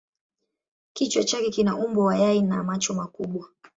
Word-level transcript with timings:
Kichwa 0.93 1.23
chake 1.23 1.49
kina 1.51 1.77
umbo 1.77 2.03
wa 2.03 2.17
yai 2.17 2.41
na 2.41 2.63
macho 2.63 2.93
makubwa. 2.93 3.49